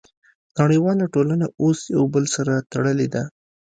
[0.59, 3.23] نړیواله ټولنه اوس یو بل سره تړلې ده